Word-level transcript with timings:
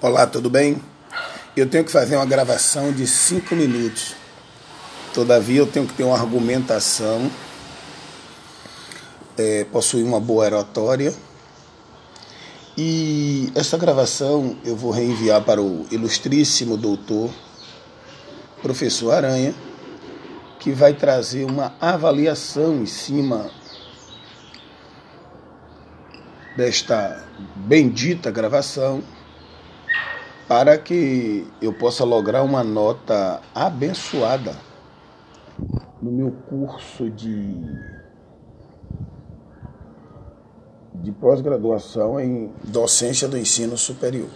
Olá, 0.00 0.28
tudo 0.28 0.48
bem? 0.48 0.80
Eu 1.56 1.68
tenho 1.68 1.84
que 1.84 1.90
fazer 1.90 2.14
uma 2.14 2.24
gravação 2.24 2.92
de 2.92 3.04
cinco 3.04 3.56
minutos. 3.56 4.14
Todavia, 5.12 5.58
eu 5.58 5.66
tenho 5.66 5.88
que 5.88 5.94
ter 5.94 6.04
uma 6.04 6.16
argumentação, 6.16 7.28
é, 9.36 9.64
possuir 9.64 10.04
uma 10.04 10.20
boa 10.20 10.44
oratória. 10.44 11.12
E 12.76 13.50
essa 13.56 13.76
gravação 13.76 14.56
eu 14.64 14.76
vou 14.76 14.92
reenviar 14.92 15.42
para 15.42 15.60
o 15.60 15.84
ilustríssimo 15.90 16.76
doutor, 16.76 17.32
professor 18.62 19.12
Aranha, 19.12 19.52
que 20.60 20.70
vai 20.70 20.94
trazer 20.94 21.44
uma 21.44 21.74
avaliação 21.80 22.82
em 22.82 22.86
cima 22.86 23.50
desta 26.56 27.26
bendita 27.56 28.30
gravação 28.30 29.02
para 30.48 30.78
que 30.78 31.46
eu 31.60 31.72
possa 31.72 32.04
lograr 32.04 32.42
uma 32.42 32.64
nota 32.64 33.40
abençoada 33.54 34.56
no 36.00 36.10
meu 36.10 36.30
curso 36.48 37.10
de, 37.10 37.54
de 40.94 41.12
pós-graduação 41.12 42.18
em 42.18 42.50
docência 42.64 43.28
do 43.28 43.36
ensino 43.36 43.76
superior. 43.76 44.30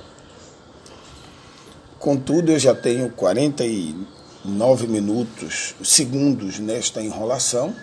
Contudo, 1.98 2.52
eu 2.52 2.58
já 2.58 2.74
tenho 2.74 3.10
49 3.10 4.86
minutos, 4.86 5.74
segundos 5.82 6.58
nesta 6.58 7.00
enrolação 7.00 7.74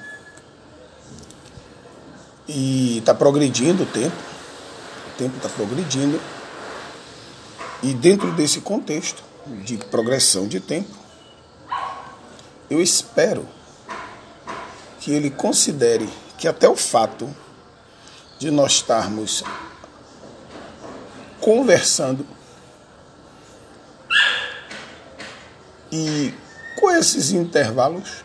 e 2.48 3.00
está 3.00 3.16
progredindo 3.16 3.84
o 3.84 3.86
tempo 3.88 4.30
tempo 5.20 5.36
está 5.36 5.50
progredindo. 5.50 6.18
E 7.82 7.94
dentro 7.94 8.32
desse 8.34 8.62
contexto 8.62 9.24
de 9.64 9.78
progressão 9.78 10.48
de 10.48 10.60
tempo, 10.60 10.94
eu 12.70 12.82
espero 12.82 13.48
que 15.00 15.12
ele 15.12 15.30
considere 15.32 16.08
que 16.38 16.48
até 16.48 16.68
o 16.68 16.76
fato 16.76 17.34
de 18.38 18.52
nós 18.52 18.74
estarmos 18.74 19.44
conversando 21.40 22.26
e 25.92 26.34
com 26.80 26.92
esses 26.92 27.32
intervalos 27.32 28.24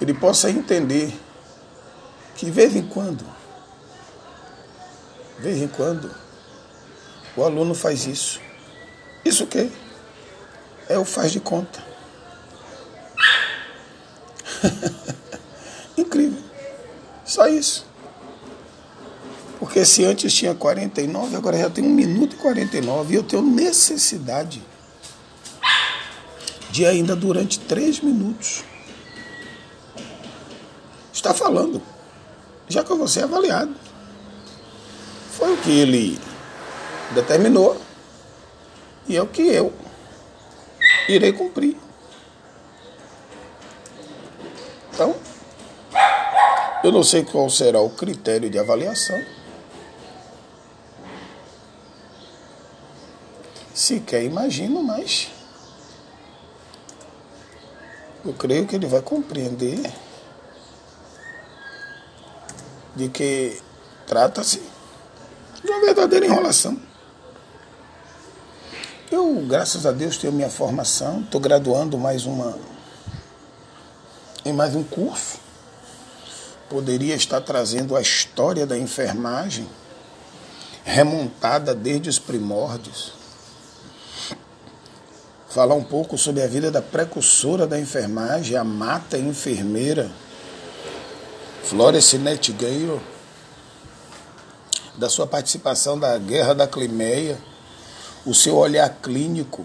ele 0.00 0.14
possa 0.14 0.50
entender 0.50 1.18
que 2.36 2.46
de 2.46 2.52
vez 2.52 2.76
em 2.76 2.86
quando, 2.86 3.24
de 5.38 5.42
vez 5.42 5.62
em 5.62 5.68
quando, 5.68 6.10
o 7.36 7.42
aluno 7.42 7.74
faz 7.74 8.06
isso. 8.06 8.40
Isso 9.24 9.44
o 9.44 9.46
quê? 9.46 9.70
É 10.88 10.98
o 10.98 11.04
faz 11.04 11.32
de 11.32 11.40
conta. 11.40 11.82
Incrível. 15.96 16.42
Só 17.24 17.46
isso. 17.46 17.86
Porque 19.58 19.84
se 19.84 20.04
antes 20.04 20.32
tinha 20.34 20.54
49, 20.54 21.36
agora 21.36 21.58
já 21.58 21.70
tem 21.70 21.84
1 21.84 21.88
minuto 21.88 22.34
e 22.34 22.38
49. 22.38 23.12
E 23.12 23.16
eu 23.16 23.22
tenho 23.22 23.42
necessidade 23.42 24.62
de 26.70 26.84
ainda 26.86 27.16
durante 27.16 27.58
3 27.60 28.00
minutos 28.00 28.64
estar 31.12 31.34
falando 31.34 31.82
já 32.68 32.84
que 32.84 32.90
eu 32.90 32.98
vou 32.98 33.08
ser 33.08 33.24
avaliado. 33.24 33.74
Foi 35.38 35.54
o 35.54 35.56
que 35.58 35.70
ele 35.70 36.18
determinou 37.14 37.80
e 39.06 39.16
é 39.16 39.22
o 39.22 39.26
que 39.28 39.42
eu 39.42 39.72
irei 41.08 41.32
cumprir. 41.32 41.76
Então, 44.92 45.14
eu 46.82 46.90
não 46.90 47.04
sei 47.04 47.24
qual 47.24 47.48
será 47.48 47.80
o 47.80 47.88
critério 47.88 48.50
de 48.50 48.58
avaliação. 48.58 49.24
Sequer 53.72 54.24
imagino, 54.24 54.82
mas 54.82 55.30
eu 58.24 58.34
creio 58.34 58.66
que 58.66 58.74
ele 58.74 58.88
vai 58.88 59.02
compreender 59.02 59.88
de 62.96 63.08
que 63.08 63.62
trata-se 64.04 64.76
de 65.62 65.70
uma 65.70 65.80
verdadeira 65.80 66.26
enrolação. 66.26 66.78
Eu, 69.10 69.42
graças 69.46 69.86
a 69.86 69.92
Deus, 69.92 70.18
tenho 70.18 70.32
minha 70.32 70.50
formação, 70.50 71.20
estou 71.20 71.40
graduando 71.40 71.96
mais 71.96 72.26
uma 72.26 72.58
em 74.44 74.52
mais 74.52 74.74
um 74.74 74.82
curso. 74.82 75.38
Poderia 76.68 77.14
estar 77.14 77.40
trazendo 77.40 77.96
a 77.96 78.00
história 78.00 78.66
da 78.66 78.76
enfermagem, 78.76 79.68
remontada 80.84 81.74
desde 81.74 82.10
os 82.10 82.18
primórdios. 82.18 83.14
Falar 85.48 85.74
um 85.74 85.84
pouco 85.84 86.18
sobre 86.18 86.42
a 86.42 86.46
vida 86.46 86.70
da 86.70 86.82
precursora 86.82 87.66
da 87.66 87.80
enfermagem, 87.80 88.56
a 88.56 88.64
mata 88.64 89.16
enfermeira 89.16 90.10
Florence 91.64 92.16
Nightingale, 92.18 93.00
da 94.98 95.08
sua 95.08 95.26
participação 95.26 95.98
da 95.98 96.18
Guerra 96.18 96.54
da 96.54 96.66
Crimeia, 96.66 97.38
o 98.26 98.34
seu 98.34 98.56
olhar 98.56 98.88
clínico, 99.00 99.64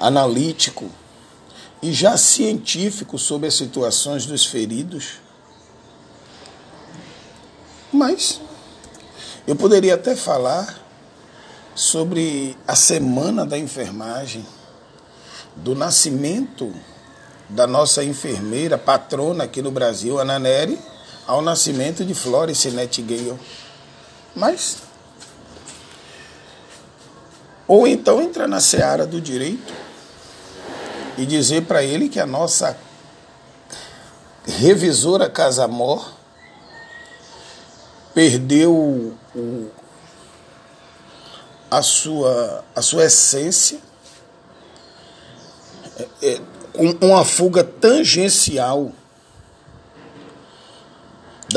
analítico 0.00 0.90
e 1.82 1.92
já 1.92 2.16
científico 2.16 3.18
sobre 3.18 3.46
as 3.46 3.54
situações 3.54 4.24
dos 4.24 4.46
feridos. 4.46 5.20
Mas 7.92 8.40
eu 9.46 9.54
poderia 9.54 9.94
até 9.94 10.16
falar 10.16 10.78
sobre 11.74 12.56
a 12.66 12.74
semana 12.74 13.46
da 13.46 13.58
enfermagem, 13.58 14.44
do 15.54 15.74
nascimento 15.74 16.74
da 17.48 17.66
nossa 17.66 18.02
enfermeira, 18.02 18.76
patrona 18.76 19.44
aqui 19.44 19.62
no 19.62 19.70
Brasil, 19.70 20.18
Ana 20.18 20.38
Neri, 20.38 20.78
ao 21.28 21.42
nascimento 21.42 22.06
de 22.06 22.14
Florence 22.14 22.70
Nightingale. 22.70 23.38
Mas. 24.34 24.78
Ou 27.66 27.86
então 27.86 28.22
entrar 28.22 28.48
na 28.48 28.60
seara 28.60 29.06
do 29.06 29.20
direito 29.20 29.74
e 31.18 31.26
dizer 31.26 31.66
para 31.66 31.82
ele 31.82 32.08
que 32.08 32.18
a 32.18 32.24
nossa 32.24 32.78
revisora 34.46 35.28
Casamor 35.28 36.14
perdeu 38.14 38.74
o, 39.34 39.70
a, 41.70 41.82
sua, 41.82 42.64
a 42.74 42.80
sua 42.80 43.04
essência. 43.04 43.80
É, 46.22 46.26
é, 46.26 46.40
uma 47.02 47.24
fuga 47.24 47.62
tangencial 47.62 48.92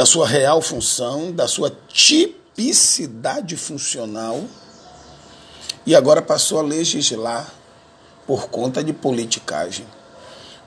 da 0.02 0.06
sua 0.08 0.28
real 0.28 0.64
função, 0.64 1.32
da 1.32 1.48
sua 1.48 1.72
tipicidade 1.88 3.56
funcional, 3.56 4.44
e 5.86 5.96
agora 5.96 6.24
passou 6.24 6.58
a 6.58 6.64
legislar 6.64 7.48
por 8.26 8.48
conta 8.48 8.84
de 8.84 8.94
politicagem. 8.94 9.86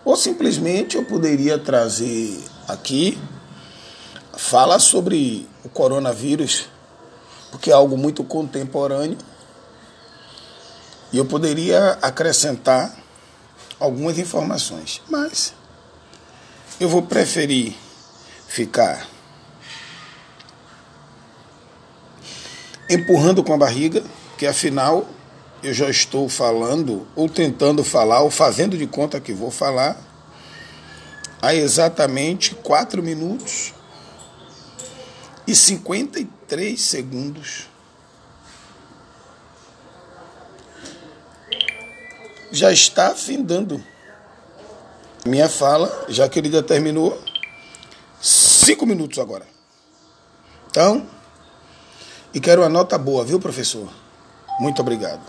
Ou 0.04 0.16
simplesmente 0.16 0.96
eu 0.96 1.04
poderia 1.04 1.58
trazer 1.58 2.40
aqui, 2.68 3.18
fala 4.36 4.78
sobre 4.78 5.48
o 5.64 5.68
coronavírus, 5.68 6.68
porque 7.50 7.72
é 7.72 7.74
algo 7.74 7.98
muito 7.98 8.22
contemporâneo, 8.22 9.18
e 11.12 11.18
eu 11.18 11.24
poderia 11.24 11.98
acrescentar 12.00 12.96
algumas 13.80 14.16
informações, 14.16 15.02
mas 15.10 15.52
eu 16.78 16.88
vou 16.88 17.02
preferir 17.02 17.74
ficar 18.46 19.12
empurrando 22.88 23.42
com 23.42 23.52
a 23.52 23.56
barriga, 23.56 24.02
que 24.36 24.46
afinal 24.46 25.06
eu 25.62 25.72
já 25.72 25.88
estou 25.88 26.28
falando, 26.28 27.06
ou 27.16 27.28
tentando 27.28 27.82
falar, 27.82 28.20
ou 28.20 28.30
fazendo 28.30 28.76
de 28.76 28.86
conta 28.86 29.20
que 29.20 29.32
vou 29.32 29.50
falar, 29.50 29.96
há 31.40 31.54
exatamente 31.54 32.54
4 32.56 33.02
minutos 33.02 33.72
e 35.46 35.54
53 35.54 36.80
segundos. 36.80 37.74
já 42.54 42.72
está 42.72 43.14
findando. 43.14 43.82
Minha 45.26 45.48
fala, 45.48 46.06
já 46.08 46.28
que 46.28 46.38
ele 46.38 46.48
determinou, 46.48 47.20
cinco 48.20 48.86
minutos 48.86 49.18
agora. 49.18 49.46
Então, 50.70 51.06
e 52.34 52.40
quero 52.40 52.62
uma 52.62 52.68
nota 52.68 52.98
boa, 52.98 53.24
viu, 53.24 53.38
professor? 53.38 53.88
Muito 54.58 54.82
obrigado. 54.82 55.22